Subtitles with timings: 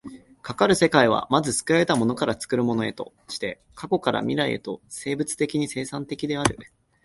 [0.41, 6.57] かかる世界は、まず作られたものから作るものへとして、過去から未来へとして生物的に生産的である。